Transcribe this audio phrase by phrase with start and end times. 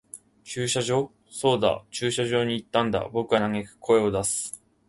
[0.43, 1.11] 駐車場。
[1.29, 3.07] そうだ、駐車場に行ったんだ。
[3.13, 4.59] 僕は呟く、声を出す。